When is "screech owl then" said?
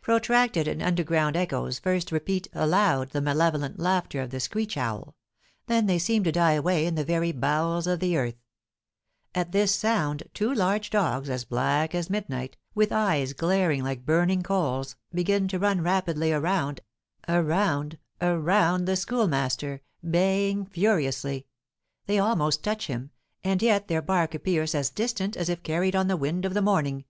4.40-5.86